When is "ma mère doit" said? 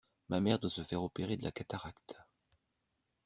0.29-0.71